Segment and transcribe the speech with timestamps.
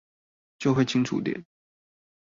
[0.57, 1.45] 就會清楚點